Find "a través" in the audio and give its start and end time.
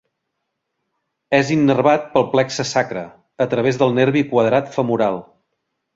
3.45-3.79